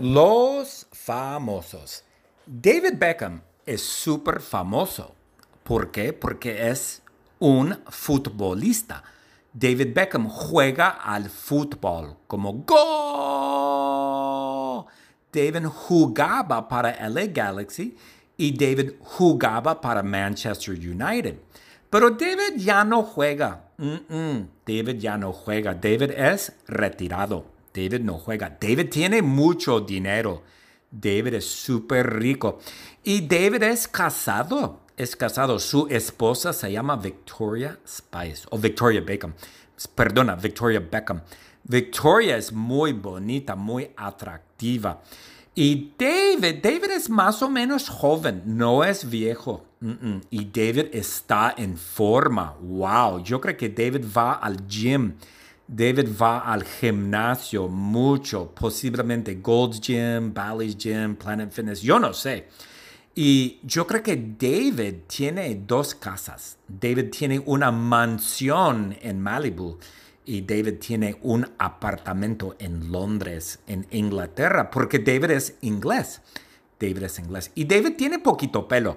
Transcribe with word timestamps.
Los 0.00 0.86
famosos. 0.92 2.04
David 2.46 2.94
Beckham 2.94 3.42
es 3.66 3.82
súper 3.82 4.40
famoso. 4.40 5.14
¿Por 5.62 5.90
qué? 5.90 6.14
Porque 6.14 6.70
es 6.70 7.02
un 7.38 7.78
futbolista. 7.86 9.04
David 9.52 9.92
Beckham 9.94 10.26
juega 10.26 10.88
al 10.88 11.28
fútbol 11.28 12.16
como 12.26 12.64
go. 12.66 12.76
David 15.30 15.66
jugaba 15.66 16.66
para 16.66 17.06
LA 17.06 17.26
Galaxy 17.26 17.94
y 18.38 18.56
David 18.56 18.92
jugaba 19.00 19.78
para 19.78 20.02
Manchester 20.02 20.74
United. 20.76 21.38
Pero 21.90 22.08
David 22.12 22.56
ya 22.56 22.84
no 22.84 23.02
juega. 23.02 23.64
David 23.76 24.96
ya 24.96 25.18
no 25.18 25.34
juega. 25.34 25.74
David 25.74 26.12
es 26.12 26.54
retirado. 26.66 27.59
David 27.74 28.00
no 28.00 28.18
juega. 28.18 28.56
David 28.60 28.88
tiene 28.90 29.22
mucho 29.22 29.80
dinero. 29.80 30.42
David 30.90 31.34
es 31.34 31.46
súper 31.46 32.18
rico. 32.18 32.58
Y 33.04 33.26
David 33.26 33.62
es 33.62 33.86
casado. 33.86 34.80
Es 34.96 35.16
casado. 35.16 35.58
Su 35.58 35.86
esposa 35.88 36.52
se 36.52 36.72
llama 36.72 36.96
Victoria 36.96 37.78
Spice. 37.86 38.46
O 38.50 38.58
Victoria 38.58 39.00
Beckham. 39.00 39.34
Perdona, 39.94 40.34
Victoria 40.34 40.80
Beckham. 40.80 41.22
Victoria 41.64 42.36
es 42.36 42.52
muy 42.52 42.92
bonita, 42.92 43.54
muy 43.54 43.90
atractiva. 43.96 45.02
Y 45.54 45.92
David, 45.98 46.62
David 46.62 46.90
es 46.92 47.10
más 47.10 47.42
o 47.42 47.50
menos 47.50 47.88
joven, 47.88 48.42
no 48.46 48.84
es 48.84 49.08
viejo. 49.08 49.66
Y 50.30 50.44
David 50.44 50.88
está 50.92 51.54
en 51.56 51.76
forma. 51.76 52.54
Wow, 52.60 53.22
yo 53.22 53.40
creo 53.40 53.56
que 53.56 53.68
David 53.68 54.04
va 54.16 54.34
al 54.34 54.66
gym. 54.66 55.14
David 55.72 56.08
va 56.20 56.40
al 56.40 56.64
gimnasio 56.64 57.68
mucho, 57.68 58.52
posiblemente 58.52 59.36
Gold's 59.36 59.80
Gym, 59.80 60.34
Bally's 60.34 60.76
Gym, 60.76 61.14
Planet 61.14 61.52
Fitness, 61.52 61.80
yo 61.80 62.00
no 62.00 62.12
sé. 62.12 62.48
Y 63.14 63.60
yo 63.62 63.86
creo 63.86 64.02
que 64.02 64.16
David 64.16 65.02
tiene 65.06 65.62
dos 65.64 65.94
casas. 65.94 66.58
David 66.66 67.10
tiene 67.10 67.38
una 67.38 67.70
mansión 67.70 68.96
en 69.00 69.20
Malibu 69.20 69.78
y 70.24 70.40
David 70.40 70.78
tiene 70.80 71.16
un 71.22 71.48
apartamento 71.56 72.56
en 72.58 72.90
Londres, 72.90 73.60
en 73.68 73.86
Inglaterra, 73.92 74.72
porque 74.72 74.98
David 74.98 75.30
es 75.30 75.56
inglés. 75.60 76.20
David 76.80 77.04
es 77.04 77.18
inglés. 77.20 77.52
Y 77.54 77.66
David 77.66 77.94
tiene 77.96 78.18
poquito 78.18 78.66
pelo. 78.66 78.96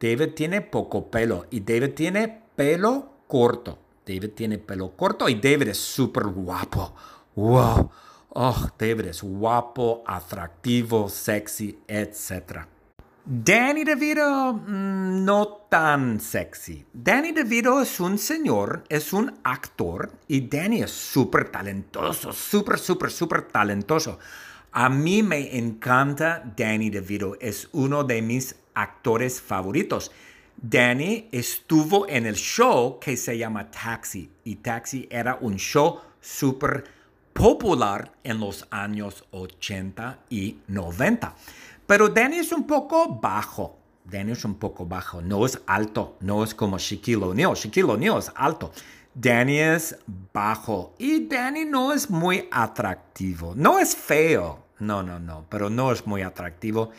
David 0.00 0.30
tiene 0.34 0.62
poco 0.62 1.12
pelo 1.12 1.46
y 1.48 1.60
David 1.60 1.94
tiene 1.94 2.42
pelo 2.56 3.18
corto. 3.28 3.81
David 4.06 4.30
tiene 4.34 4.58
pelo 4.58 4.96
corto 4.96 5.28
y 5.28 5.36
David 5.36 5.68
es 5.68 5.78
súper 5.78 6.24
guapo. 6.24 6.94
Wow. 7.34 7.90
Oh, 8.34 8.68
David 8.78 9.06
es 9.06 9.22
guapo, 9.22 10.02
atractivo, 10.06 11.08
sexy, 11.08 11.78
etc. 11.86 12.66
Danny 13.24 13.84
DeVito, 13.84 14.54
mm, 14.54 15.24
no 15.24 15.66
tan 15.68 16.18
sexy. 16.18 16.84
Danny 16.92 17.32
DeVito 17.32 17.80
es 17.80 18.00
un 18.00 18.18
señor, 18.18 18.82
es 18.88 19.12
un 19.12 19.38
actor 19.44 20.12
y 20.26 20.48
Danny 20.48 20.82
es 20.82 20.90
súper 20.90 21.50
talentoso, 21.50 22.32
súper, 22.32 22.78
súper, 22.78 23.10
súper 23.12 23.42
talentoso. 23.42 24.18
A 24.72 24.88
mí 24.88 25.22
me 25.22 25.56
encanta 25.56 26.42
Danny 26.56 26.90
DeVito, 26.90 27.36
es 27.40 27.68
uno 27.72 28.02
de 28.02 28.22
mis 28.22 28.56
actores 28.74 29.40
favoritos. 29.40 30.10
Danny 30.56 31.28
estuvo 31.32 32.08
en 32.08 32.26
el 32.26 32.36
show 32.36 32.98
que 33.00 33.16
se 33.16 33.36
llama 33.36 33.70
Taxi 33.70 34.30
y 34.44 34.56
Taxi 34.56 35.08
era 35.10 35.38
un 35.40 35.56
show 35.56 36.00
súper 36.20 36.84
popular 37.32 38.12
en 38.22 38.40
los 38.40 38.66
años 38.70 39.24
80 39.30 40.18
y 40.30 40.58
90. 40.68 41.34
Pero 41.86 42.08
Danny 42.08 42.36
es 42.36 42.52
un 42.52 42.66
poco 42.66 43.08
bajo. 43.08 43.78
Danny 44.04 44.32
es 44.32 44.44
un 44.44 44.54
poco 44.54 44.86
bajo. 44.86 45.20
No 45.20 45.44
es 45.44 45.60
alto. 45.66 46.16
No 46.20 46.44
es 46.44 46.54
como 46.54 46.78
Shaquille 46.78 47.24
O'Neal. 47.24 47.54
Shaquille 47.54 47.90
O'Neal 47.90 48.18
es 48.18 48.32
alto. 48.34 48.72
Danny 49.14 49.58
es 49.58 49.98
bajo. 50.32 50.94
Y 50.98 51.26
Danny 51.26 51.64
no 51.64 51.92
es 51.92 52.08
muy 52.08 52.48
atractivo. 52.50 53.54
No 53.56 53.78
es 53.78 53.94
feo. 53.94 54.64
No, 54.78 55.02
no, 55.02 55.18
no. 55.18 55.46
Pero 55.48 55.70
no 55.70 55.92
es 55.92 56.06
muy 56.06 56.22
atractivo. 56.22 56.90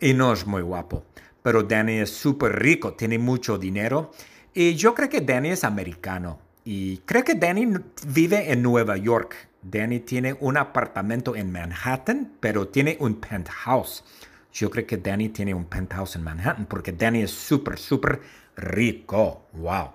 Y 0.00 0.14
no 0.14 0.32
es 0.32 0.46
muy 0.46 0.62
guapo. 0.62 1.04
Pero 1.42 1.62
Danny 1.62 1.98
es 1.98 2.10
súper 2.10 2.58
rico. 2.60 2.94
Tiene 2.94 3.18
mucho 3.18 3.58
dinero. 3.58 4.12
Y 4.54 4.74
yo 4.74 4.94
creo 4.94 5.08
que 5.08 5.20
Danny 5.20 5.50
es 5.50 5.64
americano. 5.64 6.38
Y 6.64 6.98
creo 6.98 7.24
que 7.24 7.34
Danny 7.34 7.68
vive 8.06 8.52
en 8.52 8.62
Nueva 8.62 8.96
York. 8.96 9.48
Danny 9.62 10.00
tiene 10.00 10.34
un 10.40 10.56
apartamento 10.56 11.34
en 11.36 11.50
Manhattan, 11.50 12.32
pero 12.40 12.68
tiene 12.68 12.96
un 13.00 13.16
penthouse. 13.16 14.04
Yo 14.52 14.70
creo 14.70 14.86
que 14.86 14.98
Danny 14.98 15.30
tiene 15.30 15.54
un 15.54 15.64
penthouse 15.64 16.16
en 16.16 16.24
Manhattan 16.24 16.66
porque 16.66 16.92
Danny 16.92 17.22
es 17.22 17.30
súper, 17.30 17.78
súper 17.78 18.20
rico. 18.56 19.46
Wow. 19.52 19.92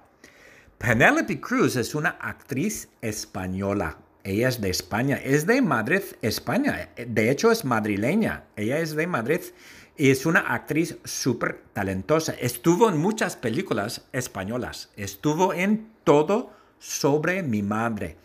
Penelope 0.78 1.40
Cruz 1.40 1.76
es 1.76 1.96
una 1.96 2.18
actriz 2.20 2.90
española. 3.02 3.98
Ella 4.24 4.50
es 4.50 4.60
de 4.60 4.70
España. 4.70 5.18
Es 5.24 5.46
de 5.46 5.62
Madrid, 5.62 6.02
España. 6.22 6.90
De 6.96 7.30
hecho, 7.30 7.52
es 7.52 7.64
madrileña. 7.64 8.44
Ella 8.56 8.80
es 8.80 8.96
de 8.96 9.08
Madrid 9.08 9.42
es 9.98 10.26
una 10.26 10.42
actriz 10.42 10.98
súper 11.04 11.64
talentosa. 11.74 12.34
Estuvo 12.34 12.90
en 12.90 12.98
muchas 12.98 13.36
películas 13.36 14.06
españolas. 14.14 14.92
Estuvo 14.96 15.54
en 15.54 15.90
Todo 16.04 16.52
sobre 16.80 17.44
mi 17.44 17.64
madre. 17.64 18.18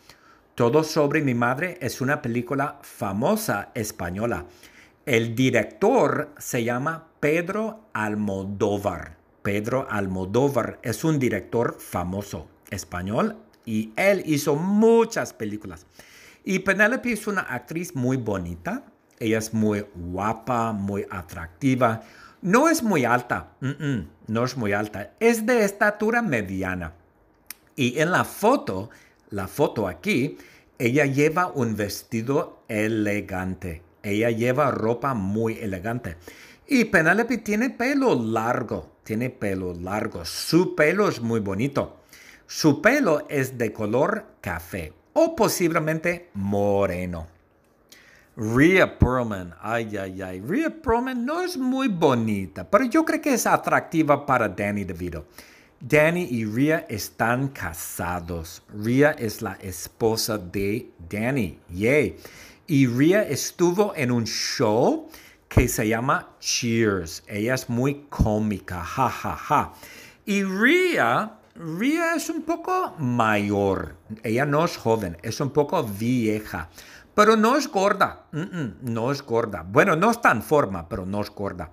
Todo 0.55 0.85
sobre 0.85 1.23
mi 1.23 1.35
madre 1.35 1.79
es 1.81 2.01
una 2.01 2.21
película 2.21 2.79
famosa 2.83 3.71
española. 3.75 4.45
El 5.07 5.35
director 5.35 6.31
se 6.39 6.63
llama 6.63 7.09
Pedro 7.21 7.89
Almodóvar. 7.93 9.17
Pedro 9.43 9.87
Almodóvar 9.91 10.79
es 10.83 11.03
un 11.05 11.19
director 11.19 11.77
famoso 11.81 12.47
español 12.71 13.37
y 13.65 13.93
él 13.97 14.23
hizo 14.27 14.55
muchas 14.55 15.33
películas. 15.33 15.87
Y 16.45 16.61
Penélope 16.61 17.13
es 17.13 17.27
una 17.27 17.43
actriz 17.43 17.95
muy 17.95 18.17
bonita. 18.17 18.85
Ella 19.23 19.39
es 19.39 19.55
muy 19.55 19.87
guapa, 19.95 20.73
muy 20.73 21.07
atractiva. 21.11 22.03
No 22.41 22.69
es 22.69 22.83
muy 22.83 23.05
alta, 23.05 23.53
no 24.27 24.45
es 24.45 24.57
muy 24.57 24.73
alta. 24.73 25.13
Es 25.21 25.47
de 25.47 25.65
estatura 25.65 26.23
mediana. 26.23 26.95
Y 27.77 28.01
en 28.01 28.11
la 28.11 28.25
foto 28.25 28.91
la 29.33 29.49
foto 29.49 29.89
aquí, 29.89 30.37
ella 30.79 31.07
lleva 31.07 31.47
un 31.47 31.75
vestido 31.75 32.65
elegante. 32.69 33.83
Ella 34.03 34.31
lleva 34.31 34.71
ropa 34.71 35.15
muy 35.15 35.55
elegante. 35.59 36.17
Y 36.67 36.85
Penelope 36.85 37.39
tiene 37.39 37.71
pelo 37.71 38.15
largo, 38.15 38.99
tiene 39.03 39.31
pelo 39.31 39.73
largo. 39.73 40.25
Su 40.25 40.75
pelo 40.75 41.09
es 41.09 41.21
muy 41.21 41.41
bonito. 41.41 42.03
Su 42.47 42.83
pelo 42.83 43.27
es 43.31 43.57
de 43.57 43.73
color 43.73 44.27
café 44.43 44.93
o 45.15 45.35
posiblemente 45.35 46.29
moreno. 46.35 47.27
Rhea 48.37 48.99
Perlman, 48.99 49.55
ay, 49.61 49.97
ay, 49.97 50.23
ay. 50.23 50.41
Rhea 50.41 50.71
Perlman 50.71 51.25
no 51.25 51.43
es 51.43 51.57
muy 51.57 51.89
bonita, 51.89 52.69
pero 52.69 52.85
yo 52.85 53.05
creo 53.05 53.21
que 53.21 53.35
es 53.35 53.47
atractiva 53.47 54.25
para 54.25 54.49
Danny 54.49 54.85
DeVito. 54.85 55.27
Danny 55.85 56.29
y 56.31 56.45
Ria 56.45 56.87
están 56.89 57.49
casados. 57.49 58.63
Ria 58.73 59.11
es 59.19 59.43
la 59.43 59.55
esposa 59.55 60.39
de 60.39 60.91
Danny. 61.11 61.59
Yay. 61.71 62.17
Y 62.69 62.87
Ria 62.87 63.23
estuvo 63.25 63.93
en 63.97 64.13
un 64.13 64.25
show 64.25 65.09
que 65.49 65.67
se 65.67 65.89
llama 65.89 66.37
Cheers. 66.39 67.25
Ella 67.27 67.55
es 67.55 67.69
muy 67.69 68.07
cómica. 68.09 68.85
Ja, 68.85 69.11
ja, 69.11 69.37
ja. 69.37 69.73
Y 70.25 70.45
Ria, 70.45 71.33
Ria 71.57 72.15
es 72.15 72.31
un 72.31 72.43
poco 72.43 72.95
mayor. 72.99 73.97
Ella 74.23 74.47
no 74.47 74.65
es 74.65 74.77
joven, 74.77 75.19
es 75.23 75.41
un 75.41 75.51
poco 75.51 75.83
vieja. 75.83 76.71
Pero 77.15 77.37
no 77.37 77.57
es 77.57 77.69
gorda. 77.69 78.27
no 78.33 79.13
es 79.13 79.23
gorda. 79.23 79.65
Bueno, 79.69 79.97
no 79.97 80.11
está 80.11 80.31
en 80.33 80.43
forma, 80.43 80.89
pero 80.89 81.05
no 81.07 81.21
es 81.21 81.31
gorda. 81.31 81.71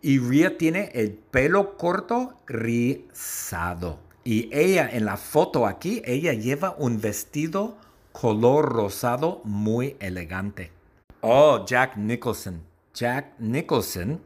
Y 0.00 0.18
Ria 0.18 0.56
tiene 0.56 0.90
el 0.94 1.12
pelo 1.12 1.76
corto 1.76 2.34
rizado. 2.46 3.98
Y 4.24 4.48
ella 4.52 4.88
en 4.90 5.04
la 5.04 5.16
foto 5.16 5.66
aquí, 5.66 6.02
ella 6.04 6.32
lleva 6.32 6.74
un 6.78 7.00
vestido 7.00 7.76
color 8.12 8.72
rosado 8.72 9.40
muy 9.44 9.96
elegante. 10.00 10.72
Oh, 11.20 11.64
Jack 11.66 11.96
Nicholson. 11.96 12.62
Jack 12.94 13.34
Nicholson. 13.38 14.20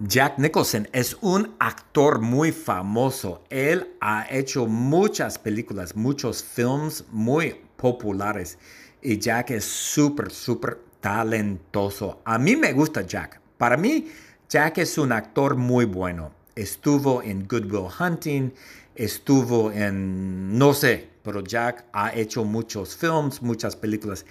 Jack 0.00 0.38
Nicholson 0.38 0.88
es 0.92 1.16
un 1.20 1.54
actor 1.58 2.20
muy 2.20 2.52
famoso. 2.52 3.42
Él 3.50 3.94
ha 4.00 4.26
hecho 4.30 4.66
muchas 4.66 5.38
películas, 5.38 5.94
muchos 5.94 6.42
films 6.42 7.04
muy 7.10 7.60
populares. 7.76 8.58
Y 9.04 9.18
Jack 9.18 9.50
es 9.50 9.66
súper, 9.66 10.32
súper 10.32 10.80
talentoso. 10.98 12.22
A 12.24 12.38
mí 12.38 12.56
me 12.56 12.72
gusta 12.72 13.02
Jack. 13.02 13.38
Para 13.58 13.76
mí, 13.76 14.10
Jack 14.48 14.78
es 14.78 14.96
un 14.96 15.12
actor 15.12 15.56
muy 15.56 15.84
bueno. 15.84 16.32
Estuvo 16.54 17.22
en 17.22 17.46
Good 17.46 17.70
Will 17.70 17.92
Hunting, 18.00 18.54
estuvo 18.94 19.70
en, 19.70 20.56
no 20.56 20.72
sé, 20.72 21.10
pero 21.22 21.44
Jack 21.44 21.84
ha 21.92 22.14
hecho 22.14 22.44
muchos 22.44 22.96
films, 22.96 23.42
muchas 23.42 23.76
películas. 23.76 24.24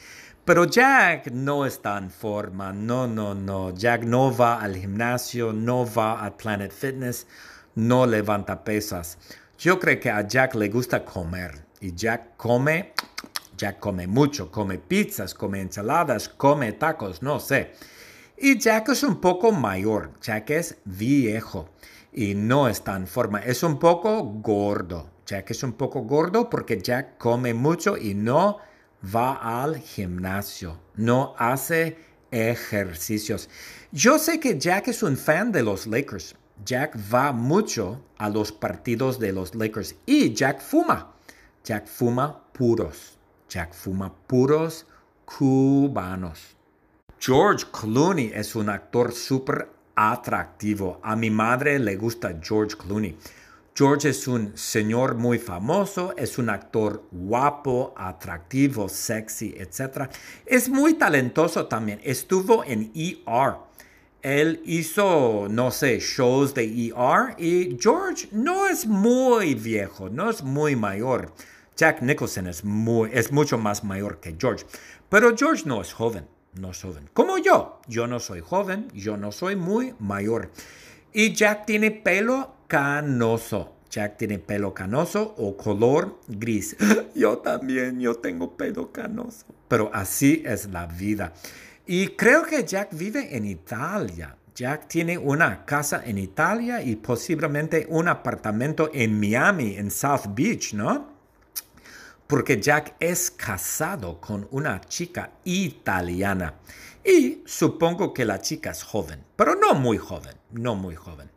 Pero 0.44 0.66
Jack 0.66 1.30
no 1.32 1.68
está 1.68 2.00
en 2.00 2.10
forma, 2.10 2.74
no, 2.74 3.06
no, 3.06 3.36
no. 3.36 3.76
Jack 3.76 4.04
no 4.06 4.36
va 4.36 4.60
al 4.60 4.76
gimnasio, 4.76 5.54
no 5.54 5.86
va 5.86 6.26
a 6.26 6.36
Planet 6.36 6.72
Fitness, 6.72 7.28
no 7.76 8.08
levanta 8.08 8.64
pesas. 8.64 9.20
Yo 9.60 9.80
creo 9.80 10.00
que 10.00 10.10
a 10.10 10.28
Jack 10.28 10.56
le 10.56 10.70
gusta 10.70 11.06
comer 11.06 11.64
y 11.80 11.94
Jack 11.94 12.36
come, 12.38 12.94
Jack 13.58 13.80
come 13.80 14.08
mucho, 14.08 14.52
come 14.52 14.78
pizzas, 14.78 15.34
come 15.34 15.62
ensaladas, 15.62 16.30
come 16.30 16.72
tacos, 16.74 17.22
no 17.22 17.40
sé. 17.40 17.74
Y 18.38 18.58
Jack 18.58 18.90
es 18.90 19.04
un 19.04 19.22
poco 19.22 19.52
mayor, 19.52 20.12
Jack 20.22 20.50
es 20.50 20.78
viejo 20.86 21.70
y 22.12 22.36
no 22.36 22.68
está 22.68 22.96
en 22.96 23.08
forma, 23.08 23.40
es 23.40 23.64
un 23.64 23.80
poco 23.80 24.24
gordo. 24.24 25.10
Jack 25.26 25.52
es 25.52 25.64
un 25.64 25.74
poco 25.74 26.02
gordo 26.02 26.50
porque 26.50 26.82
Jack 26.82 27.18
come 27.18 27.54
mucho 27.54 27.98
y 27.98 28.14
no 28.14 28.58
va 29.16 29.64
al 29.64 29.78
gimnasio, 29.78 30.80
no 30.96 31.36
hace 31.38 31.98
ejercicios. 32.32 33.50
Yo 33.92 34.18
sé 34.18 34.40
que 34.40 34.58
Jack 34.60 34.88
es 34.88 35.04
un 35.04 35.16
fan 35.16 35.52
de 35.52 35.64
los 35.64 35.88
Lakers. 35.88 36.36
Jack 36.66 36.98
va 37.14 37.32
mucho 37.32 38.04
a 38.18 38.30
los 38.30 38.52
partidos 38.52 39.20
de 39.20 39.32
los 39.32 39.56
Lakers 39.56 39.96
y 40.06 40.34
Jack 40.34 40.62
fuma. 40.62 41.14
Jack 41.64 41.88
fuma 41.88 42.44
puros. 42.54 43.18
Jack 43.54 43.76
fuma 43.76 44.12
puros 44.12 44.88
cubanos. 45.26 46.56
George 47.20 47.68
Clooney 47.72 48.32
es 48.34 48.56
un 48.56 48.68
actor 48.68 49.14
súper 49.14 49.70
atractivo. 49.96 51.00
A 51.04 51.16
mi 51.16 51.30
madre 51.30 51.78
le 51.78 51.96
gusta 51.96 52.40
George 52.42 52.76
Clooney. 52.76 53.16
George 53.76 54.10
es 54.10 54.28
un 54.28 54.58
señor 54.58 55.14
muy 55.14 55.38
famoso, 55.38 56.16
es 56.18 56.40
un 56.40 56.50
actor 56.50 57.04
guapo, 57.12 57.94
atractivo, 57.96 58.90
sexy, 58.90 59.54
etc. 59.56 60.10
Es 60.48 60.68
muy 60.68 60.96
talentoso 60.96 61.68
también. 61.68 62.00
Estuvo 62.04 62.64
en 62.64 62.92
ER. 62.96 63.58
Él 64.24 64.64
hizo, 64.66 65.48
no 65.48 65.70
sé, 65.70 66.00
shows 66.00 66.56
de 66.56 66.64
ER 66.64 67.36
y 67.38 67.78
George 67.80 68.30
no 68.32 68.68
es 68.68 68.88
muy 68.88 69.54
viejo, 69.54 70.10
no 70.10 70.32
es 70.32 70.42
muy 70.42 70.76
mayor. 70.76 71.32
Jack 71.76 72.02
Nicholson 72.02 72.48
es, 72.48 72.64
muy, 72.64 73.10
es 73.14 73.32
mucho 73.32 73.58
más 73.58 73.84
mayor 73.84 74.20
que 74.20 74.36
George, 74.40 74.66
pero 75.10 75.36
George 75.36 75.64
no 75.66 75.82
es 75.82 75.94
joven, 75.94 76.28
no 76.54 76.72
es 76.72 76.82
joven. 76.82 77.10
Como 77.14 77.38
yo, 77.38 77.82
yo 77.88 78.08
no 78.08 78.20
soy 78.20 78.42
joven, 78.42 78.88
yo 78.94 79.18
no 79.18 79.32
soy 79.32 79.56
muy 79.56 79.96
mayor. 80.00 80.52
Y 81.12 81.34
Jack 81.34 81.66
tiene 81.66 81.92
pelo 81.92 82.56
canoso. 82.68 83.76
Jack 83.90 84.18
tiene 84.18 84.40
pelo 84.40 84.74
canoso 84.74 85.36
o 85.38 85.56
color 85.56 86.20
gris. 86.28 86.76
Yo 87.16 87.38
también, 87.38 88.00
yo 88.00 88.16
tengo 88.16 88.58
pelo 88.58 88.92
canoso. 88.92 89.46
Pero 89.68 89.92
así 89.94 90.42
es 90.44 90.66
la 90.66 90.88
vida. 90.88 91.32
Y 91.86 92.08
creo 92.08 92.42
que 92.42 92.64
Jack 92.64 92.90
vive 92.98 93.38
en 93.38 93.46
Italia. 93.46 94.36
Jack 94.56 94.88
tiene 94.88 95.16
una 95.16 95.64
casa 95.64 96.02
en 96.04 96.18
Italia 96.18 96.82
y 96.82 96.96
posiblemente 96.96 97.86
un 97.88 98.08
apartamento 98.08 98.90
en 98.92 99.20
Miami, 99.20 99.76
en 99.76 99.92
South 99.92 100.26
Beach, 100.30 100.74
¿no? 100.74 101.13
Porque 102.28 102.60
Jack 102.60 102.96
es 103.00 103.32
casado 103.32 104.20
con 104.20 104.48
una 104.52 104.82
chica 104.82 105.32
italiana. 105.44 106.56
Y 107.04 107.44
supongo 107.46 108.14
que 108.14 108.26
la 108.26 108.40
chica 108.40 108.72
es 108.72 108.84
joven, 108.84 109.24
pero 109.36 109.56
no 109.56 109.74
muy 109.74 109.98
joven, 109.98 110.36
no 110.52 110.76
muy 110.76 110.96
joven. 110.96 111.30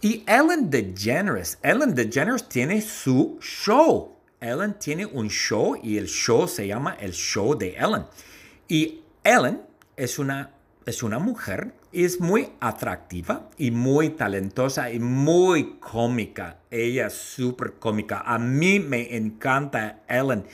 Y 0.00 0.22
Ellen 0.26 0.70
DeGeneres, 0.70 1.58
Ellen 1.62 1.94
DeGeneres 1.94 2.48
tiene 2.48 2.80
su 2.80 3.38
show. 3.40 4.16
Ellen 4.40 4.74
tiene 4.78 5.06
un 5.06 5.28
show 5.28 5.76
y 5.82 5.96
el 5.96 6.06
show 6.06 6.46
se 6.46 6.66
llama 6.68 6.96
el 7.00 7.12
show 7.12 7.56
de 7.56 7.74
Ellen. 7.74 8.04
Y 8.68 9.00
Ellen 9.24 9.62
es 9.96 10.18
una, 10.18 10.52
es 10.86 11.02
una 11.02 11.18
mujer, 11.18 11.74
es 11.92 12.20
muy 12.20 12.50
atractiva 12.60 13.50
y 13.58 13.72
muy 13.72 14.10
talentosa 14.10 14.92
y 14.92 15.00
muy 15.00 15.78
cómica. 15.80 16.58
Ella 16.70 17.08
es 17.08 17.14
súper 17.14 17.74
cómica. 17.74 18.22
A 18.24 18.38
mí 18.38 18.78
me 18.78 19.16
encanta 19.16 20.04
Ellen. 20.08 20.44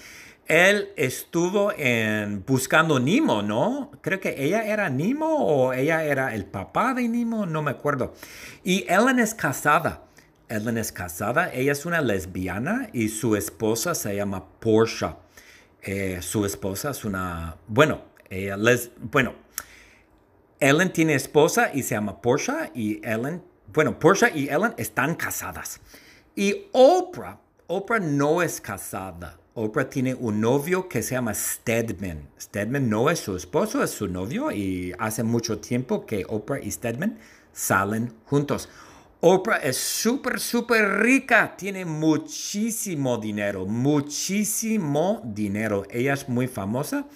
Él 0.47 0.89
estuvo 0.97 1.71
en 1.77 2.45
Buscando 2.47 2.99
Nemo, 2.99 3.43
¿no? 3.43 3.93
Creo 4.01 4.21
que 4.21 4.35
ella 4.43 4.65
era 4.65 4.89
Nemo 4.89 5.27
o 5.37 5.75
ella 5.75 6.03
era 6.03 6.35
el 6.35 6.47
papá 6.47 6.95
de 6.95 7.09
Nemo, 7.09 7.45
no 7.45 7.63
me 7.63 7.71
acuerdo. 7.71 8.15
Y 8.65 8.87
Ellen 8.89 9.19
es 9.19 9.35
casada. 9.35 10.05
Ellen 10.49 10.79
es 10.79 10.93
casada, 10.93 11.53
ella 11.53 11.73
es 11.73 11.87
una 11.87 12.01
lesbiana 12.01 12.89
y 12.93 13.09
su 13.09 13.37
esposa 13.37 13.95
se 13.95 14.17
llama 14.17 14.45
Portia. 14.61 15.17
Eh, 15.83 16.19
su 16.23 16.45
esposa 16.47 16.91
es 16.91 17.05
una, 17.05 17.57
bueno, 17.67 18.03
ella 18.29 18.57
les, 18.57 18.91
bueno, 19.01 19.35
Ellen 20.63 20.93
tiene 20.93 21.15
esposa 21.15 21.73
y 21.75 21.83
se 21.83 21.97
llama 21.97 22.21
Portia 22.21 22.71
y 22.73 23.05
Ellen, 23.05 23.43
bueno, 23.75 23.99
Portia 23.99 24.31
y 24.33 24.49
Ellen 24.49 24.75
están 24.77 25.17
casadas. 25.17 25.81
Y 26.37 26.67
Oprah, 26.71 27.41
Oprah 27.67 27.99
no 27.99 28.43
es 28.43 28.61
casada. 28.61 29.41
Oprah 29.55 29.91
tiene 29.91 30.15
un 30.15 30.41
novio 30.41 30.89
que 30.89 31.03
se 31.03 31.17
llama 31.17 31.35
Stedman. 31.35 32.29
Stedman 32.41 32.89
no 32.89 33.11
es 33.11 33.19
su 33.19 33.37
esposo, 33.37 33.83
es 33.83 33.91
su 33.91 34.07
novio 34.07 34.53
y 34.53 34.95
hace 35.01 35.25
mucho 35.25 35.59
tiempo 35.59 36.07
que 36.07 36.25
Oprah 36.29 36.61
y 36.61 36.71
Stedman 36.71 37.19
salen 37.53 38.15
juntos. 38.27 38.69
Oprah 39.19 39.57
es 39.57 39.77
súper, 39.77 40.39
súper 40.39 41.01
rica, 41.01 41.57
tiene 41.57 41.85
muchísimo 41.85 43.19
dinero, 43.19 43.67
muchísimo 43.67 45.23
dinero. 45.25 45.83
Ella 45.91 46.15
es 46.15 46.29
muy 46.29 46.47
famosa. 46.47 47.07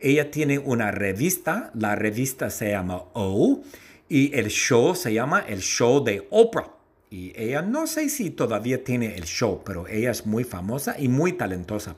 Ella 0.00 0.30
tiene 0.30 0.58
una 0.58 0.90
revista, 0.90 1.70
la 1.74 1.96
revista 1.96 2.50
se 2.50 2.70
llama 2.70 3.04
O 3.14 3.62
y 4.08 4.34
el 4.38 4.48
show 4.48 4.94
se 4.94 5.12
llama 5.12 5.40
el 5.40 5.60
show 5.60 6.02
de 6.02 6.26
Oprah. 6.30 6.70
Y 7.10 7.32
ella 7.36 7.62
no 7.62 7.86
sé 7.86 8.08
si 8.08 8.30
todavía 8.30 8.84
tiene 8.84 9.16
el 9.16 9.24
show, 9.24 9.62
pero 9.64 9.88
ella 9.88 10.10
es 10.10 10.26
muy 10.26 10.44
famosa 10.44 10.96
y 10.98 11.08
muy 11.08 11.32
talentosa. 11.32 11.96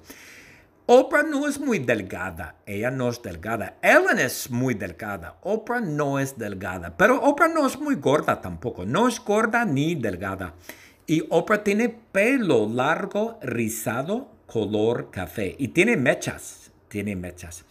Oprah 0.86 1.22
no 1.22 1.46
es 1.46 1.60
muy 1.60 1.78
delgada, 1.78 2.56
ella 2.66 2.90
no 2.90 3.10
es 3.10 3.22
delgada. 3.22 3.76
Ellen 3.82 4.18
es 4.18 4.50
muy 4.50 4.74
delgada, 4.74 5.36
Oprah 5.42 5.80
no 5.80 6.18
es 6.18 6.36
delgada, 6.38 6.96
pero 6.96 7.22
Oprah 7.22 7.48
no 7.48 7.66
es 7.66 7.78
muy 7.78 7.96
gorda 7.96 8.40
tampoco, 8.40 8.84
no 8.84 9.06
es 9.08 9.20
gorda 9.20 9.64
ni 9.64 9.94
delgada. 9.94 10.54
Y 11.06 11.24
Oprah 11.28 11.62
tiene 11.62 11.90
pelo 11.90 12.68
largo, 12.68 13.38
rizado, 13.42 14.30
color 14.46 15.10
café 15.10 15.54
y 15.58 15.68
tiene 15.68 15.96
mechas, 15.96 16.72
tiene 16.88 17.14
mechas. 17.14 17.64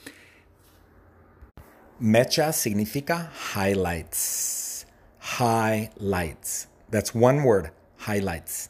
Mecha 2.02 2.54
significa 2.54 3.30
highlights, 3.54 4.86
highlights. 5.20 6.68
That's 6.90 7.14
one 7.14 7.44
word, 7.44 7.72
highlights. 7.98 8.70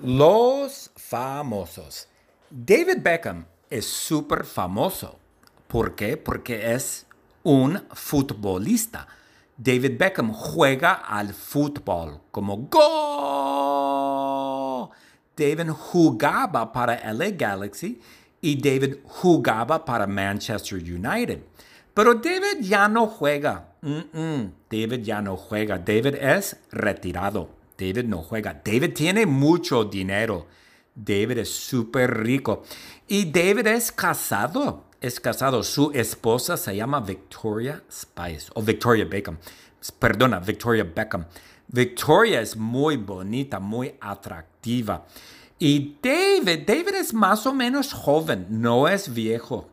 Los 0.00 0.88
famosos. 0.96 2.06
David 2.50 3.02
Beckham 3.02 3.44
es 3.68 3.86
súper 3.86 4.46
famoso. 4.46 5.18
¿Por 5.68 5.94
qué? 5.94 6.16
Porque 6.16 6.72
es 6.72 7.04
un 7.42 7.78
futbolista. 7.92 9.06
David 9.58 9.98
Beckham 9.98 10.32
juega 10.32 10.94
al 10.94 11.34
fútbol 11.34 12.22
como 12.30 12.56
go. 12.70 13.98
David 15.36 15.68
jugaba 15.72 16.72
para 16.72 17.12
LA 17.12 17.32
Galaxy 17.32 18.00
y 18.40 18.56
David 18.56 19.00
jugaba 19.04 19.84
para 19.84 20.06
Manchester 20.06 20.78
United. 20.78 21.42
Pero 21.98 22.14
David 22.14 22.60
ya 22.60 22.86
no 22.86 23.08
juega. 23.08 23.74
David 23.82 25.00
ya 25.02 25.20
no 25.20 25.36
juega. 25.36 25.78
David 25.78 26.14
es 26.14 26.56
retirado. 26.70 27.48
David 27.76 28.04
no 28.04 28.22
juega. 28.22 28.54
David 28.54 28.94
tiene 28.94 29.26
mucho 29.26 29.82
dinero. 29.82 30.46
David 30.94 31.38
es 31.38 31.50
súper 31.50 32.22
rico. 32.22 32.62
Y 33.08 33.24
David 33.32 33.66
es 33.66 33.90
casado. 33.90 34.84
Es 35.00 35.18
casado. 35.18 35.64
Su 35.64 35.90
esposa 35.92 36.56
se 36.56 36.76
llama 36.76 37.00
Victoria 37.00 37.82
Spice. 37.90 38.52
O 38.54 38.62
Victoria 38.62 39.04
Beckham. 39.04 39.36
Perdona, 39.98 40.38
Victoria 40.38 40.84
Beckham. 40.84 41.26
Victoria 41.66 42.40
es 42.40 42.56
muy 42.56 42.96
bonita, 42.96 43.58
muy 43.58 43.96
atractiva. 44.00 45.04
Y 45.58 45.96
David, 46.00 46.60
David 46.66 46.94
es 46.94 47.12
más 47.12 47.44
o 47.46 47.52
menos 47.52 47.92
joven, 47.92 48.46
no 48.48 48.86
es 48.86 49.12
viejo. 49.12 49.68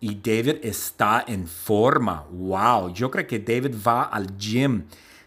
Y 0.00 0.16
David 0.16 0.56
está 0.62 1.24
en 1.26 1.46
forma. 1.46 2.26
Wow, 2.30 2.92
yo 2.92 3.10
creo 3.10 3.26
que 3.26 3.38
David 3.38 3.76
va 3.86 4.04
al 4.04 4.36
gym. 4.36 4.84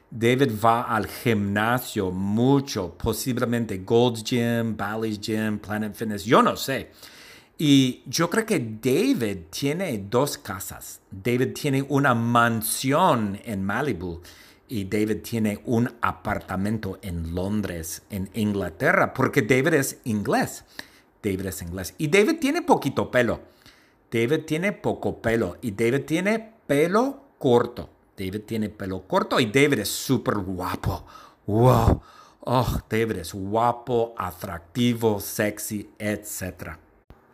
David 0.10 0.52
va 0.64 0.84
al 0.84 1.08
gimnasio 1.08 2.12
mucho, 2.12 2.94
posiblemente 2.98 3.80
Gold's 3.80 4.24
Gym, 4.24 4.76
Bally's 4.78 5.20
Gym, 5.20 5.60
Planet 5.60 5.96
Fitness, 5.96 6.24
yo 6.24 6.42
no 6.42 6.56
sé. 6.56 6.92
Y 7.58 8.04
yo 8.06 8.30
creo 8.30 8.46
que 8.46 8.60
David 8.60 9.46
tiene 9.50 9.98
dos 9.98 10.38
casas. 10.38 11.02
David 11.10 11.54
tiene 11.54 11.82
una 11.82 12.14
mansión 12.14 13.40
en 13.44 13.66
Malibu 13.66 14.22
y 14.68 14.86
David 14.86 15.22
tiene 15.22 15.62
un 15.66 15.90
apartamento 16.02 17.00
en 17.02 17.34
Londres, 17.34 18.04
en 18.10 18.30
Inglaterra, 18.34 19.14
porque 19.14 19.42
David 19.42 19.74
es 19.74 20.00
inglés. 20.04 20.66
David 21.24 21.48
es 21.48 21.62
inglés. 21.62 21.96
Y 21.98 22.08
David 22.08 22.38
tiene 22.40 22.62
poquito 22.62 23.10
pelo. 23.12 23.42
David 24.12 24.46
tiene 24.46 24.72
poco 24.72 25.22
pelo 25.22 25.58
y 25.62 25.72
David 25.72 26.06
tiene 26.06 26.54
pelo 26.66 27.24
corto. 27.38 27.90
David 28.18 28.42
tiene 28.46 28.70
pelo 28.70 29.08
corto 29.08 29.40
y 29.40 29.48
David 29.48 29.80
es 29.80 29.90
súper 29.90 30.38
guapo. 30.38 31.06
Wow. 31.46 32.02
Oh, 32.42 32.80
David 32.90 33.18
es 33.18 33.34
guapo, 33.34 34.16
atractivo, 34.18 35.20
sexy, 35.20 35.90
etc. 36.00 36.78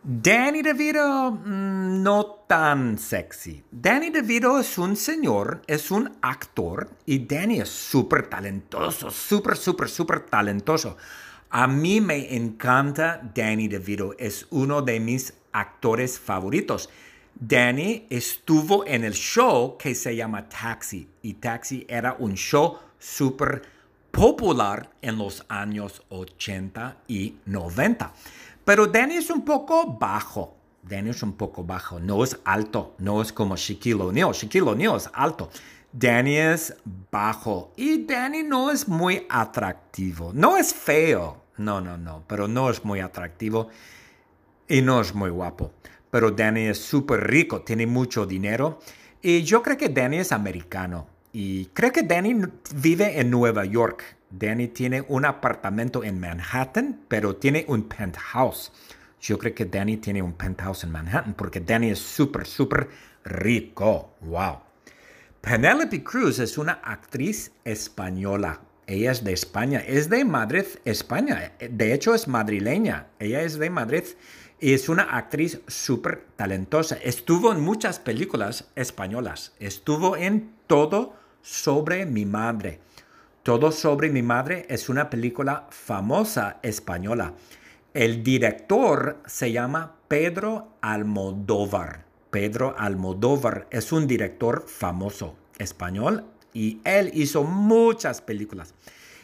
Danny 0.06 0.60
DeVito 0.60 1.30
mm, 1.30 2.02
no 2.02 2.44
tan 2.46 2.98
sexy. 2.98 3.64
Danny 3.70 4.10
DeVito 4.10 4.60
es 4.60 4.76
un 4.76 4.96
señor, 4.96 5.62
es 5.66 5.90
un 5.90 6.12
actor 6.20 6.90
y 7.06 7.20
Danny 7.20 7.60
es 7.60 7.70
súper 7.70 8.26
talentoso, 8.26 9.10
súper, 9.10 9.56
súper, 9.56 9.88
súper 9.88 10.20
talentoso. 10.20 10.98
A 11.48 11.66
mí 11.66 12.02
me 12.02 12.36
encanta 12.36 13.18
Danny 13.34 13.66
DeVito, 13.66 14.14
es 14.18 14.46
uno 14.50 14.82
de 14.82 15.00
mis 15.00 15.32
actores 15.52 16.20
favoritos. 16.20 16.90
Danny 17.34 18.06
estuvo 18.10 18.86
en 18.86 19.04
el 19.04 19.14
show 19.14 19.78
que 19.78 19.94
se 19.94 20.14
llama 20.14 20.50
Taxi 20.50 21.08
y 21.22 21.32
Taxi 21.32 21.86
era 21.88 22.14
un 22.18 22.34
show 22.34 22.76
súper 22.98 23.62
popular 24.10 24.90
en 25.00 25.16
los 25.16 25.46
años 25.48 26.02
80 26.10 26.98
y 27.08 27.36
90. 27.46 28.12
Pero 28.64 28.86
Danny 28.86 29.16
es 29.16 29.30
un 29.30 29.44
poco 29.44 29.86
bajo. 29.98 30.56
Danny 30.82 31.10
es 31.10 31.22
un 31.22 31.32
poco 31.34 31.64
bajo, 31.64 31.98
no 31.98 32.22
es 32.22 32.38
alto, 32.44 32.94
no 32.98 33.22
es 33.22 33.32
como 33.32 33.56
Shaquille 33.56 34.02
O'Neal. 34.02 34.32
Shaquille 34.32 34.68
O'Neal 34.68 34.96
es 34.96 35.08
alto. 35.12 35.50
Danny 35.92 36.36
es 36.36 36.74
bajo 37.10 37.72
y 37.76 38.04
Danny 38.04 38.42
no 38.42 38.70
es 38.70 38.88
muy 38.88 39.26
atractivo. 39.28 40.32
No 40.34 40.56
es 40.56 40.74
feo, 40.74 41.42
no, 41.56 41.80
no, 41.80 41.96
no, 41.96 42.24
pero 42.26 42.48
no 42.48 42.68
es 42.68 42.84
muy 42.84 43.00
atractivo 43.00 43.68
y 44.68 44.82
no 44.82 45.00
es 45.00 45.14
muy 45.14 45.30
guapo. 45.30 45.72
Pero 46.10 46.30
Danny 46.30 46.66
es 46.66 46.78
súper 46.78 47.26
rico, 47.26 47.62
tiene 47.62 47.86
mucho 47.86 48.26
dinero 48.26 48.78
y 49.22 49.42
yo 49.42 49.62
creo 49.62 49.76
que 49.76 49.88
Danny 49.88 50.18
es 50.18 50.32
americano. 50.32 51.06
Y 51.32 51.66
creo 51.66 51.90
que 51.92 52.02
Danny 52.02 52.36
vive 52.74 53.18
en 53.18 53.30
Nueva 53.30 53.64
York. 53.64 54.16
Danny 54.38 54.68
tiene 54.68 55.04
un 55.08 55.24
apartamento 55.24 56.02
en 56.02 56.18
Manhattan, 56.18 57.00
pero 57.08 57.36
tiene 57.36 57.64
un 57.68 57.84
penthouse. 57.84 58.72
Yo 59.20 59.38
creo 59.38 59.54
que 59.54 59.64
Danny 59.64 59.98
tiene 59.98 60.22
un 60.22 60.34
penthouse 60.34 60.84
en 60.84 60.90
Manhattan 60.90 61.34
porque 61.34 61.60
Danny 61.60 61.90
es 61.90 62.00
súper, 62.00 62.46
súper 62.46 62.88
rico. 63.24 64.14
Wow. 64.22 64.58
Penelope 65.40 66.02
Cruz 66.02 66.38
es 66.38 66.58
una 66.58 66.80
actriz 66.82 67.52
española. 67.64 68.60
Ella 68.86 69.12
es 69.12 69.24
de 69.24 69.32
España. 69.32 69.80
Es 69.86 70.10
de 70.10 70.24
Madrid, 70.24 70.64
España. 70.84 71.52
De 71.58 71.94
hecho, 71.94 72.14
es 72.14 72.28
madrileña. 72.28 73.06
Ella 73.18 73.42
es 73.42 73.58
de 73.58 73.70
Madrid 73.70 74.04
y 74.60 74.72
es 74.72 74.88
una 74.88 75.04
actriz 75.04 75.60
súper 75.66 76.26
talentosa. 76.36 76.96
Estuvo 76.96 77.52
en 77.52 77.60
muchas 77.60 77.98
películas 77.98 78.70
españolas. 78.74 79.52
Estuvo 79.58 80.16
en 80.16 80.54
todo 80.66 81.14
sobre 81.40 82.04
mi 82.04 82.26
madre. 82.26 82.80
Todo 83.44 83.72
sobre 83.72 84.08
mi 84.08 84.22
madre 84.22 84.64
es 84.70 84.88
una 84.88 85.10
película 85.10 85.66
famosa 85.68 86.60
española. 86.62 87.34
El 87.92 88.22
director 88.22 89.18
se 89.26 89.52
llama 89.52 89.96
Pedro 90.08 90.78
Almodóvar. 90.80 92.06
Pedro 92.30 92.74
Almodóvar 92.78 93.66
es 93.70 93.92
un 93.92 94.06
director 94.06 94.64
famoso 94.66 95.36
español 95.58 96.24
y 96.54 96.80
él 96.84 97.10
hizo 97.12 97.44
muchas 97.44 98.22
películas. 98.22 98.72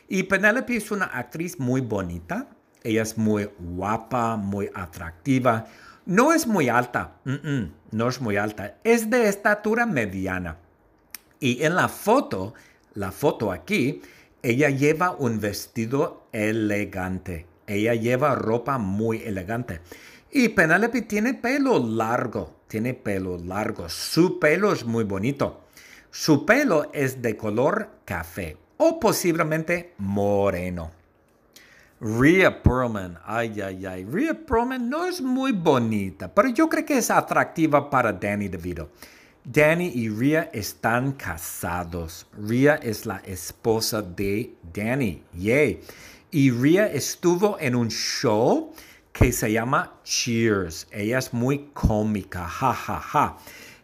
Y 0.06 0.24
Penélope 0.24 0.76
es 0.76 0.90
una 0.90 1.06
actriz 1.06 1.58
muy 1.58 1.80
bonita. 1.80 2.46
Ella 2.82 3.00
es 3.00 3.16
muy 3.16 3.48
guapa, 3.58 4.36
muy 4.36 4.70
atractiva. 4.74 5.64
No 6.04 6.34
es 6.34 6.46
muy 6.46 6.68
alta, 6.68 7.14
no 7.90 8.08
es 8.10 8.20
muy 8.20 8.36
alta. 8.36 8.76
Es 8.84 9.08
de 9.08 9.30
estatura 9.30 9.86
mediana. 9.86 10.58
Y 11.42 11.62
en 11.62 11.74
la 11.74 11.88
foto, 11.88 12.52
la 12.94 13.12
foto 13.12 13.52
aquí, 13.52 14.02
ella 14.42 14.70
lleva 14.70 15.12
un 15.12 15.40
vestido 15.40 16.28
elegante. 16.32 17.46
Ella 17.66 17.94
lleva 17.94 18.34
ropa 18.34 18.78
muy 18.78 19.22
elegante. 19.22 19.80
Y 20.32 20.48
Penelope 20.50 21.02
tiene 21.02 21.34
pelo 21.34 21.78
largo, 21.78 22.60
tiene 22.68 22.94
pelo 22.94 23.36
largo. 23.38 23.88
Su 23.88 24.38
pelo 24.38 24.72
es 24.72 24.84
muy 24.84 25.04
bonito. 25.04 25.64
Su 26.10 26.44
pelo 26.46 26.90
es 26.92 27.22
de 27.22 27.36
color 27.36 27.90
café 28.04 28.56
o 28.76 28.98
posiblemente 28.98 29.94
moreno. 29.98 30.90
Rhea 32.00 32.62
Perlman, 32.62 33.18
ay, 33.26 33.60
ay, 33.60 33.84
ay. 33.84 34.04
Rhea 34.04 34.34
Perlman 34.34 34.88
no 34.88 35.04
es 35.04 35.20
muy 35.20 35.52
bonita, 35.52 36.32
pero 36.34 36.48
yo 36.48 36.68
creo 36.68 36.86
que 36.86 36.96
es 36.96 37.10
atractiva 37.10 37.90
para 37.90 38.12
Danny 38.12 38.48
DeVito. 38.48 38.90
Danny 39.52 39.90
y 39.96 40.08
Ria 40.08 40.48
están 40.52 41.10
casados. 41.10 42.24
Ria 42.38 42.76
es 42.76 43.04
la 43.04 43.16
esposa 43.24 44.00
de 44.00 44.54
Danny. 44.72 45.24
Yay. 45.32 45.80
Y 46.30 46.52
Ria 46.52 46.86
estuvo 46.86 47.58
en 47.58 47.74
un 47.74 47.88
show 47.88 48.72
que 49.12 49.32
se 49.32 49.50
llama 49.50 49.94
Cheers. 50.04 50.86
Ella 50.92 51.18
es 51.18 51.32
muy 51.32 51.70
cómica, 51.72 52.46
ja, 52.46 52.72
ja, 52.72 53.00
ja. 53.00 53.38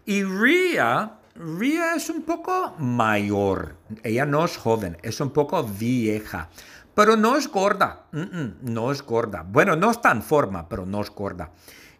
Y 0.04 0.22
Ria, 0.22 1.14
Ria 1.34 1.96
es 1.96 2.10
un 2.10 2.22
poco 2.22 2.76
mayor. 2.78 3.74
Ella 4.04 4.24
no 4.24 4.44
es 4.44 4.56
joven, 4.56 4.96
es 5.02 5.20
un 5.20 5.30
poco 5.30 5.64
vieja. 5.64 6.48
Pero 6.94 7.16
no 7.16 7.36
es 7.36 7.48
gorda. 7.48 8.06
no 8.12 8.92
es 8.92 9.02
gorda. 9.02 9.42
Bueno, 9.42 9.74
no 9.74 9.90
está 9.90 10.12
en 10.12 10.22
forma, 10.22 10.68
pero 10.68 10.86
no 10.86 11.00
es 11.00 11.10
gorda. 11.10 11.50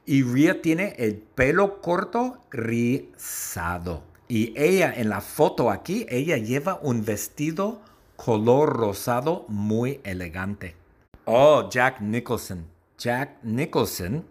Y 0.09 0.23
Ria 0.23 0.63
tiene 0.63 0.95
el 0.99 1.17
pelo 1.17 1.81
corto 1.81 2.39
rizado. 2.53 4.05
Y 4.29 4.55
ella 4.57 4.95
en 4.97 5.09
la 5.09 5.21
foto 5.21 5.69
aquí, 5.69 6.07
ella 6.09 6.37
lleva 6.37 6.79
un 6.81 7.05
vestido 7.05 7.81
color 8.15 8.77
rosado 8.77 9.45
muy 9.49 10.01
elegante. 10.05 10.77
Oh, 11.25 11.69
Jack 11.69 12.01
Nicholson. 12.01 12.67
Jack 12.97 13.39
Nicholson. 13.43 14.25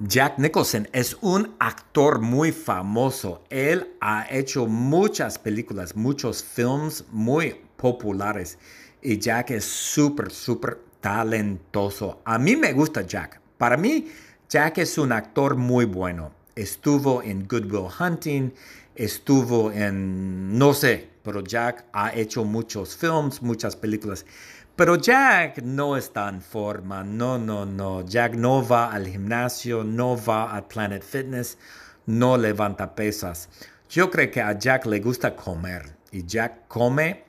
Jack 0.00 0.38
Nicholson 0.38 0.86
es 0.92 1.16
un 1.22 1.56
actor 1.58 2.20
muy 2.20 2.52
famoso. 2.52 3.42
Él 3.48 3.94
ha 4.02 4.26
hecho 4.30 4.66
muchas 4.66 5.38
películas, 5.38 5.96
muchos 5.96 6.44
films 6.44 7.06
muy 7.10 7.56
populares. 7.76 8.58
Y 9.00 9.18
Jack 9.18 9.52
es 9.52 9.64
súper, 9.64 10.30
súper 10.30 10.78
talentoso. 11.00 12.20
A 12.26 12.38
mí 12.38 12.56
me 12.56 12.74
gusta 12.74 13.02
Jack. 13.02 13.40
Para 13.56 13.76
mí, 13.76 14.08
Jack 14.48 14.78
es 14.78 14.96
un 14.96 15.12
actor 15.12 15.56
muy 15.56 15.84
bueno. 15.84 16.32
Estuvo 16.54 17.22
en 17.22 17.46
Good 17.46 17.70
Will 17.70 17.90
Hunting, 18.00 18.54
estuvo 18.94 19.70
en, 19.70 20.58
no 20.58 20.72
sé, 20.72 21.10
pero 21.22 21.44
Jack 21.44 21.84
ha 21.92 22.14
hecho 22.14 22.44
muchos 22.44 22.96
films, 22.96 23.42
muchas 23.42 23.76
películas. 23.76 24.24
Pero 24.74 24.96
Jack 24.96 25.60
no 25.62 25.98
está 25.98 26.30
en 26.30 26.40
forma, 26.40 27.04
no, 27.04 27.38
no, 27.38 27.66
no. 27.66 28.06
Jack 28.06 28.36
no 28.36 28.66
va 28.66 28.90
al 28.90 29.06
gimnasio, 29.06 29.84
no 29.84 30.16
va 30.16 30.54
al 30.54 30.66
Planet 30.66 31.02
Fitness, 31.02 31.58
no 32.06 32.38
levanta 32.38 32.94
pesas. 32.94 33.50
Yo 33.90 34.10
creo 34.10 34.30
que 34.30 34.40
a 34.40 34.58
Jack 34.58 34.86
le 34.86 35.00
gusta 35.00 35.36
comer 35.36 35.94
y 36.10 36.24
Jack 36.24 36.68
come, 36.68 37.24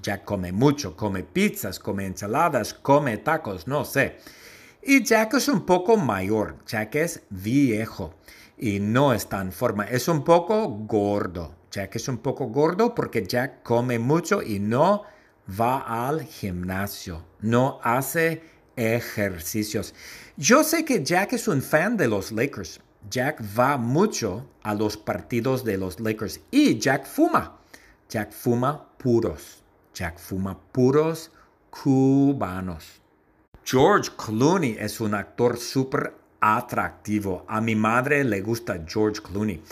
Jack 0.00 0.24
come 0.24 0.52
mucho, 0.52 0.94
come 0.94 1.24
pizzas, 1.24 1.80
come 1.80 2.06
ensaladas, 2.06 2.72
come 2.72 3.16
tacos, 3.16 3.66
no 3.66 3.84
sé. 3.84 4.20
Y 4.84 5.04
Jack 5.04 5.34
es 5.34 5.46
un 5.46 5.64
poco 5.64 5.96
mayor, 5.96 6.56
Jack 6.66 6.96
es 6.96 7.22
viejo 7.30 8.14
y 8.58 8.80
no 8.80 9.12
está 9.12 9.40
en 9.40 9.52
forma, 9.52 9.84
es 9.84 10.08
un 10.08 10.24
poco 10.24 10.68
gordo. 10.68 11.54
Jack 11.70 11.94
es 11.96 12.08
un 12.08 12.18
poco 12.18 12.46
gordo 12.46 12.92
porque 12.92 13.24
Jack 13.24 13.62
come 13.62 14.00
mucho 14.00 14.42
y 14.42 14.58
no 14.58 15.04
va 15.48 16.08
al 16.08 16.24
gimnasio, 16.24 17.24
no 17.40 17.78
hace 17.84 18.42
ejercicios. 18.74 19.94
Yo 20.36 20.64
sé 20.64 20.84
que 20.84 21.04
Jack 21.04 21.34
es 21.34 21.46
un 21.46 21.62
fan 21.62 21.96
de 21.96 22.08
los 22.08 22.32
Lakers. 22.32 22.80
Jack 23.08 23.40
va 23.56 23.76
mucho 23.76 24.48
a 24.64 24.74
los 24.74 24.96
partidos 24.96 25.64
de 25.64 25.78
los 25.78 26.00
Lakers 26.00 26.40
y 26.50 26.80
Jack 26.80 27.06
fuma. 27.06 27.60
Jack 28.08 28.32
fuma 28.32 28.88
puros. 28.98 29.62
Jack 29.94 30.18
fuma 30.18 30.58
puros 30.72 31.30
cubanos. 31.70 33.01
George 33.72 34.10
Clooney 34.18 34.76
es 34.78 35.00
un 35.00 35.14
actor 35.14 35.56
súper 35.56 36.12
atractivo. 36.40 37.46
A 37.48 37.58
mi 37.62 37.74
madre 37.74 38.22
le 38.22 38.42
gusta 38.42 38.84
George 38.86 39.22
Clooney. 39.22 39.62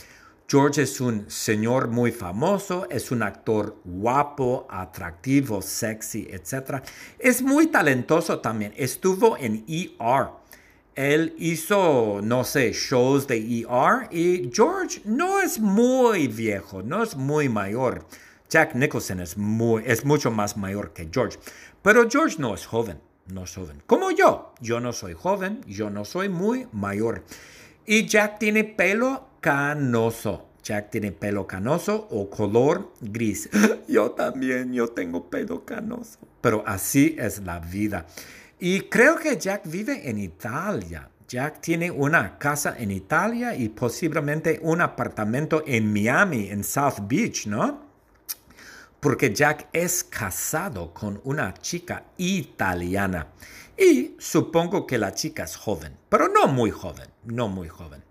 George 0.49 0.80
es 0.80 1.02
un 1.02 1.30
señor 1.30 1.88
muy 1.88 2.11
famoso, 2.11 2.88
es 2.88 3.11
un 3.11 3.23
actor 3.23 3.76
guapo, 3.85 4.66
atractivo, 4.71 5.61
sexy, 5.61 6.26
etc. 6.30 6.83
Es 7.19 7.42
muy 7.42 7.66
talentoso 7.66 8.38
también. 8.38 8.73
Estuvo 8.75 9.37
en 9.37 9.66
ER. 9.69 10.30
Él 10.95 11.35
hizo, 11.37 12.21
no 12.23 12.42
sé, 12.45 12.73
shows 12.73 13.26
de 13.26 13.37
ER 13.37 14.09
y 14.11 14.50
George 14.50 15.02
no 15.04 15.42
es 15.42 15.61
muy 15.61 16.26
viejo, 16.26 16.83
no 16.83 17.02
es 17.02 17.14
muy 17.14 17.50
mayor. 17.50 18.07
Jack 18.49 18.75
Nicholson 18.75 19.21
es, 19.21 19.37
muy, 19.37 19.83
es 19.85 20.07
mucho 20.07 20.30
más 20.30 20.57
mayor 20.57 20.95
que 20.95 21.11
George, 21.12 21.38
pero 21.83 22.09
George 22.09 22.37
no 22.38 22.54
es 22.54 22.64
joven 22.64 22.99
no 23.33 23.45
joven. 23.47 23.83
Como 23.87 24.11
yo, 24.11 24.55
yo 24.61 24.81
no 24.81 24.93
soy 24.93 25.15
joven, 25.15 25.61
yo 25.67 25.91
no 25.91 26.05
soy 26.05 26.29
muy 26.29 26.67
mayor. 26.73 27.25
Y 27.87 28.07
Jack 28.07 28.39
tiene 28.39 28.65
pelo 28.65 29.29
canoso. 29.41 30.47
Jack 30.63 30.91
tiene 30.91 31.13
pelo 31.13 31.47
canoso 31.47 32.09
o 32.11 32.29
color 32.29 32.93
gris. 33.01 33.49
Yo 33.89 34.11
también, 34.11 34.73
yo 34.73 34.89
tengo 34.89 35.31
pelo 35.31 35.65
canoso. 35.65 36.19
Pero 36.43 36.63
así 36.67 37.17
es 37.19 37.41
la 37.43 37.59
vida. 37.59 38.07
Y 38.59 38.83
creo 38.83 39.17
que 39.17 39.39
Jack 39.39 39.63
vive 39.65 40.09
en 40.09 40.19
Italia. 40.19 41.09
Jack 41.27 41.61
tiene 41.61 41.91
una 41.91 42.39
casa 42.39 42.77
en 42.79 42.91
Italia 42.91 43.55
y 43.55 43.71
posiblemente 43.71 44.61
un 44.63 44.81
apartamento 44.83 45.65
en 45.67 45.93
Miami, 45.93 46.51
en 46.51 46.63
South 46.63 47.01
Beach, 47.09 47.47
¿no? 47.47 47.89
Porque 49.00 49.33
Jack 49.35 49.69
es 49.73 50.04
casado 50.04 50.92
con 50.92 51.21
una 51.25 51.54
chica 51.54 52.04
italiana. 52.19 53.28
Y 53.76 54.14
supongo 54.19 54.87
que 54.87 54.99
la 54.99 55.14
chica 55.14 55.45
es 55.45 55.57
joven, 55.57 55.97
pero 56.09 56.28
no 56.28 56.47
muy 56.47 56.71
joven, 56.71 57.09
no 57.25 57.49
muy 57.49 57.69
joven. 57.69 58.04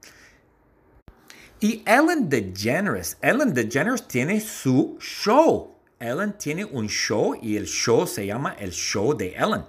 Y 1.59 1.83
Ellen 1.85 2.29
DeGeneres, 2.29 3.17
Ellen 3.21 3.53
DeGeneres 3.53 4.07
tiene 4.07 4.41
su 4.41 4.97
show. 4.99 5.75
Ellen 5.99 6.33
tiene 6.37 6.65
un 6.65 6.87
show 6.87 7.37
y 7.39 7.57
el 7.57 7.67
show 7.67 8.07
se 8.07 8.25
llama 8.25 8.55
El 8.57 8.71
Show 8.71 9.15
de 9.15 9.35
Ellen. 9.35 9.65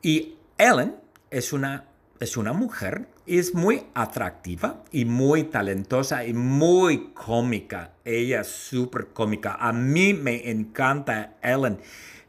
Y 0.00 0.36
Ellen 0.56 0.96
es 1.30 1.52
una, 1.52 1.88
es 2.20 2.36
una 2.36 2.52
mujer, 2.52 3.08
es 3.26 3.54
muy 3.54 3.84
atractiva 3.94 4.82
y 4.92 5.04
muy 5.04 5.44
talentosa 5.44 6.24
y 6.24 6.34
muy 6.34 7.12
cómica. 7.14 7.92
Ella 8.04 8.42
es 8.42 8.48
súper 8.48 9.08
cómica. 9.08 9.56
A 9.58 9.72
mí 9.72 10.14
me 10.14 10.50
encanta 10.50 11.34
Ellen. 11.42 11.78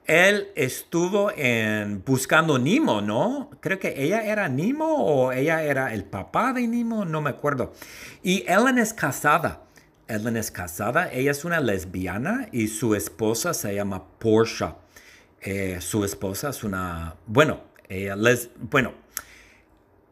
Él 0.06 0.50
estuvo 0.56 1.32
en 1.36 2.04
Buscando 2.06 2.60
Nemo, 2.60 3.02
¿no? 3.02 3.50
Creo 3.60 3.80
que 3.80 3.96
ella 3.98 4.24
era 4.24 4.48
Nemo 4.48 5.04
o 5.04 5.32
ella 5.32 5.64
era 5.64 5.94
el 5.94 6.04
papá 6.04 6.54
de 6.54 6.68
Nemo, 6.68 7.06
no 7.06 7.22
me 7.22 7.32
acuerdo. 7.32 7.74
Y 8.22 8.46
Ellen 8.48 8.78
es 8.78 8.94
casada. 8.94 9.64
Ellen 10.08 10.38
es 10.38 10.52
casada, 10.52 11.12
ella 11.12 11.32
es 11.32 11.46
una 11.46 11.60
lesbiana 11.60 12.48
y 12.52 12.68
su 12.68 12.94
esposa 12.94 13.56
se 13.56 13.74
llama 13.74 14.04
Portia. 14.20 14.75
Eh, 15.42 15.80
su 15.82 16.06
esposa 16.06 16.50
es 16.50 16.64
una, 16.64 17.16
bueno, 17.25 17.62
ella 17.90 18.16
les, 18.16 18.52
bueno, 18.60 18.94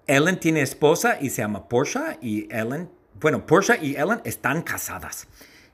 Ellen 0.08 0.40
tiene 0.40 0.62
esposa 0.62 1.18
y 1.22 1.30
se 1.30 1.42
llama 1.42 1.68
Portia 1.70 2.18
y 2.22 2.48
Ellen, 2.54 2.90
bueno, 3.20 3.46
Portia 3.46 3.78
y 3.82 3.96
Ellen 3.96 4.22
están 4.26 4.62
casadas. 4.62 5.28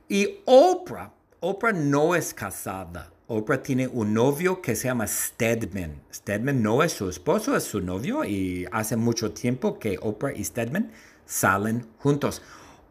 Y 0.07 0.39
Oprah, 0.45 1.11
Oprah 1.39 1.73
no 1.73 2.15
es 2.15 2.33
casada. 2.33 3.11
Oprah 3.27 3.61
tiene 3.61 3.87
un 3.87 4.13
novio 4.13 4.61
que 4.61 4.75
se 4.75 4.87
llama 4.87 5.07
Stedman. 5.07 6.01
Stedman 6.13 6.61
no 6.61 6.83
es 6.83 6.93
su 6.93 7.09
esposo, 7.09 7.55
es 7.55 7.63
su 7.63 7.81
novio 7.81 8.23
y 8.23 8.67
hace 8.71 8.95
mucho 8.95 9.31
tiempo 9.31 9.79
que 9.79 9.97
Oprah 10.01 10.33
y 10.33 10.43
Stedman 10.43 10.91
salen 11.25 11.85
juntos. 11.99 12.41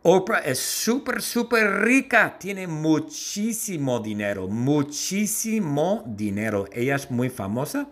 Oprah 0.02 0.38
es 0.38 0.58
súper, 0.58 1.22
súper 1.22 1.82
rica, 1.82 2.38
tiene 2.38 2.66
muchísimo 2.66 4.00
dinero, 4.00 4.48
muchísimo 4.48 6.04
dinero. 6.06 6.66
Ella 6.72 6.96
es 6.96 7.10
muy 7.10 7.30
famosa. 7.30 7.88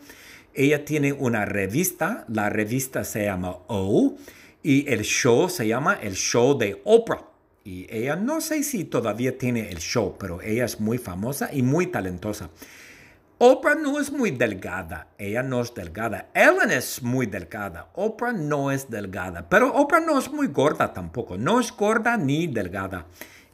Ella 0.56 0.86
tiene 0.86 1.12
una 1.12 1.44
revista, 1.44 2.24
la 2.28 2.48
revista 2.48 3.04
se 3.04 3.24
llama 3.24 3.58
O 3.66 4.16
y 4.62 4.90
el 4.90 5.02
show 5.02 5.50
se 5.50 5.68
llama 5.68 5.98
el 6.02 6.14
show 6.14 6.56
de 6.56 6.80
Oprah. 6.84 7.26
Y 7.62 7.86
ella 7.90 8.16
no 8.16 8.40
sé 8.40 8.62
si 8.62 8.84
todavía 8.84 9.36
tiene 9.36 9.68
el 9.68 9.78
show, 9.78 10.16
pero 10.18 10.40
ella 10.40 10.64
es 10.64 10.80
muy 10.80 10.96
famosa 10.96 11.50
y 11.52 11.60
muy 11.60 11.88
talentosa. 11.88 12.48
Oprah 13.38 13.74
no 13.74 14.00
es 14.00 14.10
muy 14.10 14.30
delgada, 14.30 15.08
ella 15.18 15.42
no 15.42 15.60
es 15.60 15.74
delgada. 15.74 16.30
Ellen 16.32 16.70
es 16.70 17.02
muy 17.02 17.26
delgada, 17.26 17.90
Oprah 17.92 18.32
no 18.32 18.70
es 18.70 18.88
delgada, 18.88 19.46
pero 19.50 19.74
Oprah 19.74 20.00
no 20.00 20.18
es 20.18 20.32
muy 20.32 20.46
gorda 20.46 20.94
tampoco, 20.94 21.36
no 21.36 21.60
es 21.60 21.70
gorda 21.70 22.16
ni 22.16 22.46
delgada. 22.46 23.04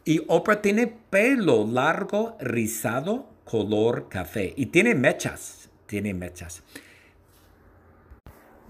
Y 0.04 0.23
Oprah 0.28 0.62
tiene 0.62 0.87
pelo 0.87 1.66
largo, 1.66 2.37
rizado, 2.38 3.26
color 3.44 4.09
café 4.09 4.54
y 4.56 4.67
tiene 4.67 4.95
mechas, 4.95 5.69
tiene 5.86 6.15
mechas. 6.15 6.62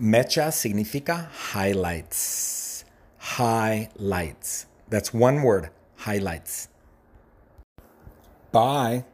Mecha 0.02 0.50
significa 0.50 1.28
highlights, 1.30 2.84
highlights. 3.18 4.66
That's 4.88 5.14
one 5.14 5.44
word, 5.44 5.70
highlights. 5.94 6.66
Bye. 8.50 9.04